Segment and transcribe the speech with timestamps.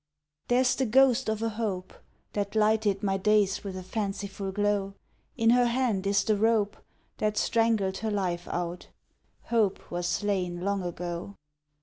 [0.47, 1.93] There's the ghost of a Hope
[2.33, 4.95] That lighted my days with a fanciful glow,
[5.37, 6.75] In her hand is the rope
[7.19, 8.87] That strangled her life out.
[9.43, 11.35] Hope was slain long ago.